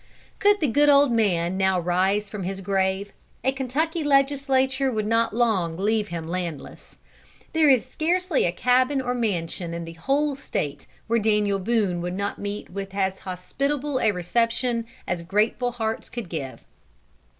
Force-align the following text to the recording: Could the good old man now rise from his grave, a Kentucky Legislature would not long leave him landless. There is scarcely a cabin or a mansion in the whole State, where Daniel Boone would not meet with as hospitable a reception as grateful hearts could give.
Could 0.39 0.61
the 0.61 0.67
good 0.67 0.89
old 0.89 1.11
man 1.11 1.57
now 1.57 1.79
rise 1.79 2.27
from 2.27 2.41
his 2.41 2.59
grave, 2.61 3.13
a 3.43 3.51
Kentucky 3.51 4.03
Legislature 4.03 4.91
would 4.91 5.05
not 5.05 5.31
long 5.35 5.77
leave 5.77 6.07
him 6.07 6.27
landless. 6.27 6.95
There 7.53 7.69
is 7.69 7.85
scarcely 7.85 8.45
a 8.47 8.51
cabin 8.51 8.99
or 8.99 9.11
a 9.11 9.13
mansion 9.15 9.75
in 9.75 9.85
the 9.85 9.93
whole 9.93 10.35
State, 10.35 10.87
where 11.05 11.19
Daniel 11.19 11.59
Boone 11.59 12.01
would 12.01 12.15
not 12.15 12.39
meet 12.39 12.71
with 12.71 12.95
as 12.95 13.19
hospitable 13.19 13.99
a 13.99 14.09
reception 14.11 14.87
as 15.07 15.21
grateful 15.21 15.73
hearts 15.73 16.09
could 16.09 16.29
give. 16.29 16.63